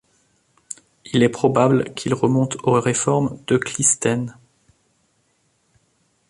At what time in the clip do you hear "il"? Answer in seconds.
1.13-1.21